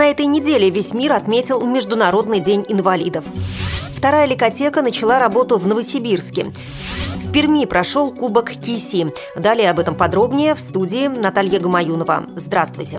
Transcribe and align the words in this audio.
На 0.00 0.06
этой 0.06 0.24
неделе 0.24 0.70
весь 0.70 0.94
мир 0.94 1.12
отметил 1.12 1.60
Международный 1.60 2.40
день 2.40 2.64
инвалидов. 2.66 3.22
Вторая 3.92 4.26
ликотека 4.26 4.80
начала 4.80 5.18
работу 5.18 5.58
в 5.58 5.68
Новосибирске. 5.68 6.44
В 6.44 7.30
Перми 7.30 7.66
прошел 7.66 8.10
Кубок 8.10 8.50
Киси. 8.50 9.06
Далее 9.36 9.70
об 9.70 9.78
этом 9.78 9.94
подробнее 9.94 10.54
в 10.54 10.58
студии 10.58 11.06
Наталья 11.06 11.60
Гамаюнова. 11.60 12.24
Здравствуйте. 12.34 12.98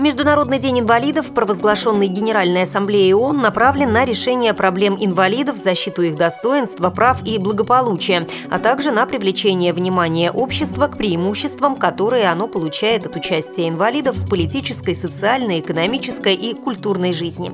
Международный 0.00 0.58
день 0.58 0.80
инвалидов, 0.80 1.26
провозглашенный 1.34 2.06
Генеральной 2.06 2.62
Ассамблеей 2.62 3.12
ООН, 3.12 3.42
направлен 3.42 3.92
на 3.92 4.06
решение 4.06 4.54
проблем 4.54 4.96
инвалидов, 4.98 5.58
защиту 5.62 6.00
их 6.00 6.16
достоинства, 6.16 6.88
прав 6.88 7.22
и 7.26 7.36
благополучия, 7.36 8.26
а 8.48 8.58
также 8.58 8.92
на 8.92 9.04
привлечение 9.04 9.74
внимания 9.74 10.30
общества 10.30 10.86
к 10.86 10.96
преимуществам, 10.96 11.76
которые 11.76 12.24
оно 12.24 12.48
получает 12.48 13.04
от 13.04 13.14
участия 13.16 13.68
инвалидов 13.68 14.16
в 14.16 14.26
политической, 14.26 14.96
социальной, 14.96 15.60
экономической 15.60 16.34
и 16.34 16.54
культурной 16.54 17.12
жизни. 17.12 17.52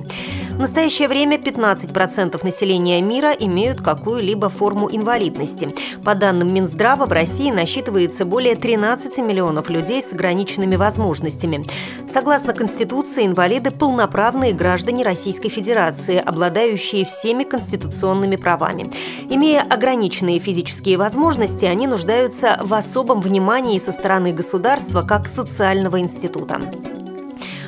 В 0.57 0.59
настоящее 0.59 1.07
время 1.07 1.37
15% 1.37 2.43
населения 2.43 2.99
мира 3.03 3.31
имеют 3.31 3.79
какую-либо 3.79 4.49
форму 4.49 4.89
инвалидности. 4.91 5.69
По 6.03 6.15
данным 6.15 6.51
Минздрава, 6.51 7.05
в 7.05 7.11
России 7.11 7.51
насчитывается 7.51 8.25
более 8.25 8.55
13 8.55 9.19
миллионов 9.19 9.69
людей 9.69 10.01
с 10.01 10.11
ограниченными 10.11 10.75
возможностями. 10.75 11.63
Согласно 12.11 12.53
Конституции, 12.53 13.27
инвалиды– 13.27 13.69
полноправные 13.79 14.51
граждане 14.51 15.03
Российской 15.03 15.49
Федерации, 15.49 16.17
обладающие 16.17 17.05
всеми 17.05 17.43
конституционными 17.43 18.35
правами. 18.35 18.91
Имея 19.29 19.61
ограниченные 19.61 20.39
физические 20.39 20.97
возможности, 20.97 21.65
они 21.65 21.85
нуждаются 21.85 22.59
в 22.63 22.73
особом 22.73 23.21
внимании 23.21 23.77
со 23.77 23.91
стороны 23.91 24.33
государства 24.33 25.01
как 25.01 25.27
социального 25.27 25.99
института. 25.99 26.59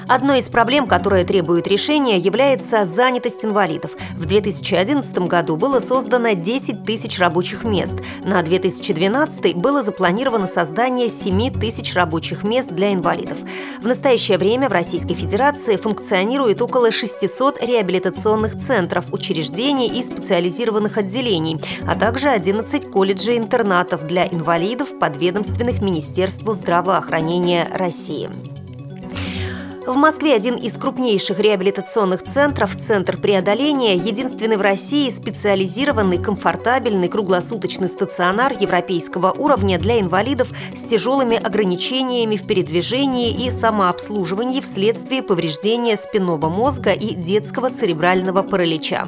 Одной 0.09 0.39
из 0.39 0.45
проблем, 0.45 0.87
которая 0.87 1.23
требует 1.23 1.67
решения, 1.67 2.17
является 2.17 2.83
занятость 2.83 3.45
инвалидов. 3.45 3.91
В 4.17 4.25
2011 4.25 5.15
году 5.19 5.55
было 5.55 5.79
создано 5.79 6.31
10 6.31 6.83
тысяч 6.83 7.19
рабочих 7.19 7.63
мест. 7.63 7.93
На 8.23 8.41
2012 8.41 9.55
было 9.57 9.83
запланировано 9.83 10.47
создание 10.47 11.09
7 11.09 11.51
тысяч 11.51 11.93
рабочих 11.93 12.43
мест 12.43 12.69
для 12.69 12.91
инвалидов. 12.91 13.37
В 13.83 13.85
настоящее 13.85 14.39
время 14.39 14.67
в 14.67 14.71
Российской 14.71 15.13
Федерации 15.13 15.75
функционирует 15.75 16.59
около 16.59 16.91
600 16.91 17.61
реабилитационных 17.61 18.57
центров, 18.57 19.13
учреждений 19.13 19.89
и 19.89 20.01
специализированных 20.01 20.97
отделений, 20.97 21.61
а 21.85 21.93
также 21.93 22.29
11 22.29 22.89
колледжей-интернатов 22.89 24.07
для 24.07 24.23
инвалидов, 24.23 24.89
подведомственных 24.99 25.83
Министерству 25.83 26.53
здравоохранения 26.53 27.67
России. 27.75 28.27
В 29.89 29.97
Москве 29.97 30.35
один 30.35 30.53
из 30.53 30.77
крупнейших 30.77 31.39
реабилитационных 31.39 32.23
центров– 32.23 32.75
Центр 32.79 33.19
преодоления, 33.19 33.95
единственный 33.95 34.55
в 34.55 34.61
России 34.61 35.09
специализированный, 35.09 36.19
комфортабельный, 36.19 37.07
круглосуточный 37.07 37.87
стационар 37.87 38.53
европейского 38.59 39.31
уровня 39.31 39.79
для 39.79 39.99
инвалидов 39.99 40.49
с 40.75 40.87
тяжелыми 40.87 41.37
ограничениями 41.37 42.37
в 42.37 42.45
передвижении 42.45 43.31
и 43.31 43.49
самообслуживании 43.49 44.61
вследствие 44.61 45.23
повреждения 45.23 45.97
спинного 45.97 46.49
мозга 46.49 46.91
и 46.93 47.15
детского 47.15 47.71
церебрального 47.71 48.43
паралича. 48.43 49.07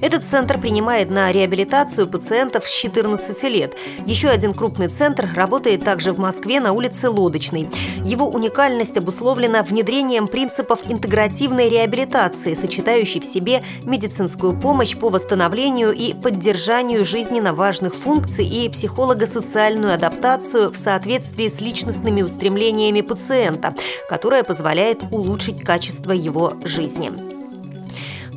Этот 0.00 0.24
центр 0.24 0.58
принимает 0.60 1.10
на 1.10 1.32
реабилитацию 1.32 2.06
пациентов 2.08 2.66
с 2.66 2.70
14 2.70 3.42
лет. 3.44 3.74
Еще 4.06 4.28
один 4.28 4.52
крупный 4.52 4.88
центр 4.88 5.28
работает 5.34 5.84
также 5.84 6.12
в 6.12 6.18
Москве 6.18 6.60
на 6.60 6.72
улице 6.72 7.08
Лодочной. 7.08 7.68
Его 8.04 8.28
уникальность 8.28 8.96
обусловлена 8.96 9.62
внедрением 9.62 10.26
принципов 10.26 10.80
интегративной 10.88 11.68
реабилитации, 11.68 12.54
сочетающей 12.54 13.20
в 13.20 13.24
себе 13.24 13.62
медицинскую 13.84 14.58
помощь 14.58 14.96
по 14.96 15.08
восстановлению 15.08 15.92
и 15.92 16.14
поддержанию 16.14 17.04
жизненно 17.04 17.54
важных 17.54 17.94
функций 17.94 18.46
и 18.46 18.68
психолого-социальную 18.68 19.94
адаптацию 19.94 20.68
в 20.68 20.76
соответствии 20.76 21.48
с 21.48 21.60
личностными 21.60 22.22
устремлениями 22.22 23.00
пациента, 23.00 23.74
которая 24.08 24.44
позволяет 24.44 25.02
улучшить 25.10 25.62
качество 25.62 26.12
его 26.12 26.54
жизни. 26.64 27.43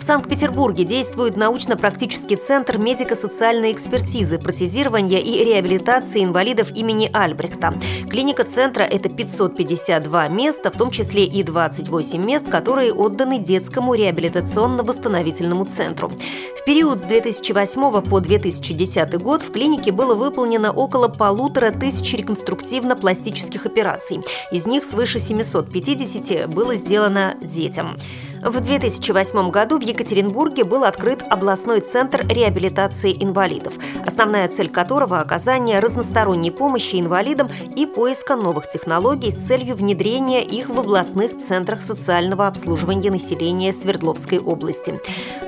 Санкт-Петербурге 0.07 0.85
действует 0.85 1.35
научно-практический 1.35 2.38
центр 2.38 2.78
медико-социальной 2.78 3.73
экспертизы, 3.73 4.40
протезирования 4.40 5.19
и 5.19 5.44
реабилитации 5.44 6.23
инвалидов 6.23 6.72
имени 6.73 7.09
Альбрехта. 7.12 7.73
Клиника 8.09 8.44
центра– 8.44 8.84
это 8.90 9.09
552 9.09 10.29
места, 10.29 10.72
в 10.72 10.78
том 10.78 10.91
числе 10.91 11.25
и 11.25 11.44
28 11.44 12.23
мест, 12.23 12.50
которые 12.50 12.94
отданы 12.94 13.40
детскому 13.40 13.96
реабилитационно-восстановительному 13.96 15.66
центру. 15.66 16.09
В 16.09 16.63
период 16.66 17.00
с 17.00 17.01
2008 17.01 18.01
по 18.03 18.22
2010 18.22 19.22
год 19.22 19.44
в 19.44 19.51
клинике 19.51 19.91
было 19.91 20.16
выполнено 20.16 20.72
около 20.72 21.09
полутора 21.09 21.72
тысяч 21.72 22.13
реконструктивно-пластических 22.13 23.66
операций. 23.66 24.22
Из 24.53 24.66
них 24.66 24.85
свыше 24.85 25.19
750 25.19 26.47
было 26.47 26.75
сделано 26.75 27.35
детям. 27.41 27.97
В 28.43 28.59
2008 28.61 29.49
году 29.49 29.79
в 29.79 29.81
Екатеринбурге 29.81 30.63
был 30.63 30.83
открыт 30.83 31.23
областной 31.29 31.81
центр 31.81 32.21
реабилитации 32.27 33.11
инвалидов, 33.11 33.73
основная 34.05 34.47
цель 34.47 34.69
которого– 34.69 35.19
оказание 35.19 35.79
разносторонней 35.79 36.51
помощи 36.51 36.99
инвалидам 36.99 37.47
и 37.75 37.85
поиска 37.85 38.35
новых 38.35 38.69
технологий 38.69 39.31
с 39.31 39.47
целью 39.47 39.75
внедрения 39.75 40.43
их 40.43 40.69
в 40.69 40.79
областных 40.79 41.39
центрах 41.39 41.81
социального 41.81 42.47
обслуживания 42.47 43.11
населения 43.11 43.73
Свердловской 43.73 44.39
области. 44.39 44.95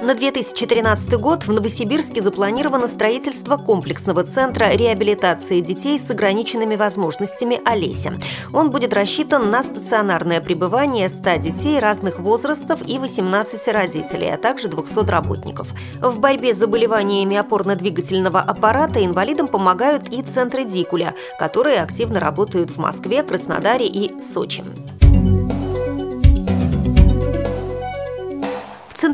На 0.01 0.15
2013 0.15 1.13
год 1.19 1.45
в 1.45 1.51
Новосибирске 1.51 2.21
запланировано 2.21 2.87
строительство 2.87 3.57
комплексного 3.57 4.23
центра 4.23 4.71
реабилитации 4.71 5.59
детей 5.59 5.99
с 5.99 6.09
ограниченными 6.09 6.75
возможностями 6.75 7.61
«Олеся». 7.65 8.13
Он 8.53 8.69
будет 8.69 8.93
рассчитан 8.93 9.49
на 9.49 9.61
стационарное 9.61 10.41
пребывание 10.41 11.09
100 11.09 11.35
детей 11.35 11.79
разных 11.79 12.19
возрастов 12.19 12.78
пациентов 12.79 12.87
и 12.87 12.97
18 12.97 13.67
родителей, 13.69 14.33
а 14.33 14.37
также 14.37 14.67
200 14.67 15.09
работников. 15.09 15.67
В 16.01 16.19
борьбе 16.19 16.53
с 16.53 16.57
заболеваниями 16.57 17.35
опорно-двигательного 17.35 18.39
аппарата 18.39 19.03
инвалидам 19.03 19.47
помогают 19.47 20.09
и 20.09 20.21
центры 20.21 20.63
Дикуля, 20.63 21.13
которые 21.37 21.81
активно 21.81 22.19
работают 22.19 22.71
в 22.71 22.77
Москве, 22.77 23.23
Краснодаре 23.23 23.87
и 23.87 24.21
Сочи. 24.21 24.63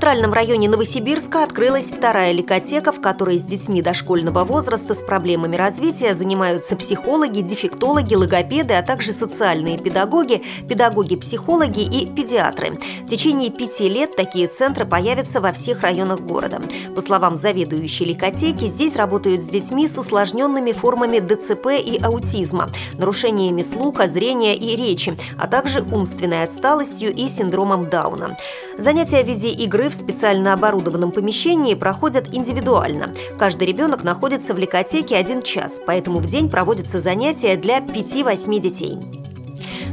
Центральном 0.05 0.33
районе 0.33 0.69
Новосибирска 0.69 1.43
открылась 1.43 1.85
вторая 1.85 2.31
ликотека, 2.31 2.91
в 2.91 3.01
которой 3.01 3.39
с 3.39 3.41
детьми 3.41 3.81
дошкольного 3.81 4.43
возраста 4.43 4.93
с 4.93 4.99
проблемами 4.99 5.55
развития 5.55 6.13
занимаются 6.13 6.75
психологи, 6.75 7.41
дефектологи, 7.41 8.13
логопеды, 8.13 8.75
а 8.75 8.83
также 8.83 9.13
социальные 9.13 9.79
педагоги, 9.79 10.43
педагоги-психологи 10.69 11.81
и 11.81 12.05
педиатры. 12.05 12.73
В 13.01 13.07
течение 13.07 13.49
пяти 13.49 13.89
лет 13.89 14.15
такие 14.15 14.47
центры 14.47 14.85
появятся 14.85 15.41
во 15.41 15.51
всех 15.51 15.81
районах 15.81 16.19
города. 16.19 16.61
По 16.95 17.01
словам 17.01 17.35
заведующей 17.35 18.05
ликотеки, 18.05 18.67
здесь 18.67 18.95
работают 18.95 19.41
с 19.41 19.47
детьми 19.47 19.87
с 19.87 19.97
осложненными 19.97 20.73
формами 20.73 21.17
ДЦП 21.17 21.83
и 21.83 21.97
аутизма, 21.99 22.69
нарушениями 22.99 23.63
слуха, 23.63 24.05
зрения 24.05 24.55
и 24.55 24.75
речи, 24.75 25.17
а 25.35 25.47
также 25.47 25.81
умственной 25.81 26.43
отсталостью 26.43 27.11
и 27.11 27.27
синдромом 27.27 27.89
Дауна. 27.89 28.37
Занятия 28.77 29.23
в 29.23 29.27
виде 29.27 29.49
игры 29.49 29.89
в 29.89 29.94
специально 29.95 30.53
оборудованном 30.53 31.11
помещении 31.11 31.73
проходят 31.73 32.33
индивидуально. 32.33 33.13
Каждый 33.37 33.67
ребенок 33.67 34.03
находится 34.03 34.53
в 34.53 34.59
ликотеке 34.59 35.15
один 35.15 35.41
час, 35.41 35.73
поэтому 35.85 36.17
в 36.17 36.25
день 36.25 36.49
проводятся 36.49 36.97
занятия 36.97 37.55
для 37.55 37.79
5-8 37.79 38.59
детей. 38.59 39.24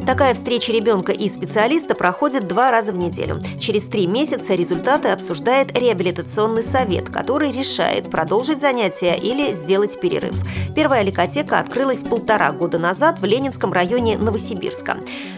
Такая 0.06 0.34
встреча 0.34 0.72
ребенка 0.72 1.12
и 1.12 1.28
специалиста 1.28 1.94
проходит 1.94 2.48
два 2.48 2.72
раза 2.72 2.90
в 2.90 2.96
неделю. 2.96 3.36
Через 3.60 3.84
три 3.84 4.08
месяца 4.08 4.54
результаты 4.54 5.08
обсуждает 5.08 5.78
реабилитационный 5.78 6.64
совет, 6.64 7.08
который 7.08 7.52
решает, 7.52 8.10
продолжить 8.10 8.60
занятия 8.60 9.16
или 9.16 9.52
сделать 9.54 10.00
перерыв. 10.00 10.34
Первая 10.74 11.02
ликотека 11.02 11.60
открылась 11.60 12.02
полтора 12.02 12.50
года 12.50 12.78
назад 12.78 13.20
в 13.20 13.24
Ленинском 13.24 13.72
районе 13.72 14.18
Новосибирска. 14.18 14.96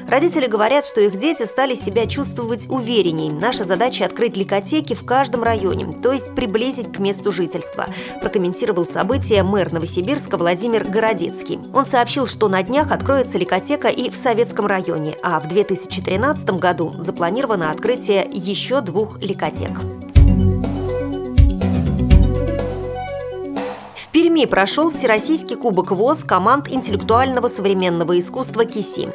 Родители 0.09 0.47
говорят, 0.47 0.87
что 0.87 1.01
их 1.01 1.17
дети 1.17 1.45
стали 1.45 1.75
себя 1.75 2.07
чувствовать 2.07 2.67
уверенней. 2.71 3.31
Наша 3.31 3.65
задача– 3.65 4.05
открыть 4.07 4.37
ликотеки 4.37 4.95
в 4.95 5.05
каждом 5.05 5.43
районе, 5.43 5.93
то 6.03 6.13
есть 6.13 6.35
приблизить 6.35 6.93
к 6.93 6.99
месту 7.01 7.33
жительства. 7.33 7.87
Прокомментировал 8.21 8.87
событие 8.87 9.43
мэр 9.43 9.73
Новосибирска 9.73 10.37
Владимир 10.37 10.89
Городецкий. 10.89 11.59
Он 11.75 11.85
сообщил, 11.85 12.27
что 12.27 12.49
на 12.49 12.63
днях 12.63 12.93
откроется 12.93 13.39
ликотека 13.39 13.89
и 13.89 14.09
в 14.09 14.17
Советском 14.17 14.54
районе, 14.63 15.17
а 15.23 15.41
в 15.41 15.49
2013 15.49 16.51
году 16.51 16.93
запланировано 16.93 17.71
открытие 17.71 18.29
еще 18.31 18.81
двух 18.81 19.19
ликотек. 19.23 20.04
Перми 24.15 24.45
прошел 24.45 24.91
Всероссийский 24.91 25.57
кубок 25.57 25.91
ВОЗ 25.91 26.23
команд 26.23 26.73
интеллектуального 26.73 27.49
современного 27.49 28.17
искусства 28.21 28.65
КИСИ. 28.65 29.09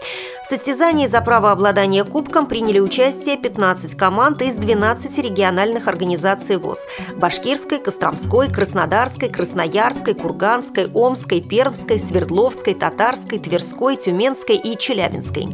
В 0.44 0.48
состязании 0.50 1.08
за 1.08 1.22
право 1.22 1.52
обладания 1.52 2.04
кубком 2.04 2.48
приняли 2.48 2.80
участие 2.80 3.38
15 3.38 3.96
команд 3.96 4.42
из 4.42 4.56
12 4.56 5.18
региональных 5.20 5.88
организаций 5.88 6.58
ВОЗ– 6.58 6.80
Башкирской, 7.16 7.80
Костромской, 7.80 8.50
Краснодарской, 8.50 9.30
Красноярской, 9.30 10.16
Курганской, 10.16 10.88
Омской, 10.94 11.40
Пермской, 11.40 11.98
Свердловской, 11.98 12.74
Татарской, 12.74 13.40
Тверской, 13.40 13.96
Тюменской 13.96 14.58
и 14.58 14.78
Челябинской. 14.78 15.46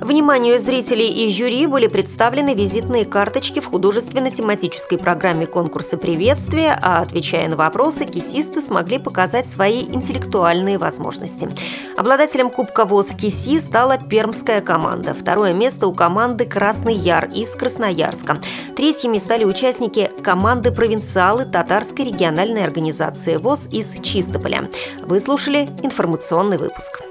Вниманию 0.00 0.58
зрителей 0.58 1.10
и 1.10 1.30
жюри 1.30 1.66
были 1.66 1.86
представлены 1.86 2.54
визитные 2.54 3.04
карточки 3.04 3.60
в 3.60 3.66
художественно-тематической 3.66 4.98
программе 4.98 5.46
конкурса 5.46 5.98
приветствия, 5.98 6.78
а 6.82 7.00
отвечая 7.00 7.48
на 7.50 7.56
вопросы, 7.56 8.06
кисисты 8.06 8.62
смогли 8.62 8.98
показать 8.98 9.46
свои 9.46 9.82
интеллектуальные 9.82 10.78
возможности. 10.78 11.48
Обладателем 11.98 12.48
Кубка 12.48 12.86
ВОЗ 12.86 13.08
КИСИ 13.08 13.60
стала 13.60 13.98
пермская 13.98 14.62
команда. 14.62 15.12
Второе 15.12 15.52
место 15.52 15.86
у 15.86 15.92
команды 15.92 16.46
«Красный 16.46 16.94
Яр» 16.94 17.28
из 17.34 17.50
Красноярска. 17.50 18.38
Третьими 18.74 19.18
стали 19.18 19.44
участники 19.44 20.10
команды 20.22 20.72
«Провинциалы» 20.72 21.44
Татарской 21.44 22.06
региональной 22.06 22.64
организации 22.64 23.36
ВОЗ 23.36 23.60
из 23.70 24.00
Чистополя. 24.00 24.66
Вы 25.02 25.20
слушали 25.20 25.68
информационный 25.82 26.56
выпуск. 26.56 27.02